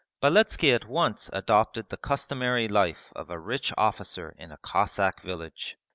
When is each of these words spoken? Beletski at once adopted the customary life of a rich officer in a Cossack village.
Beletski 0.19 0.73
at 0.73 0.87
once 0.87 1.29
adopted 1.31 1.89
the 1.89 1.95
customary 1.95 2.67
life 2.67 3.13
of 3.15 3.29
a 3.29 3.37
rich 3.37 3.71
officer 3.77 4.33
in 4.35 4.51
a 4.51 4.57
Cossack 4.57 5.21
village. 5.21 5.77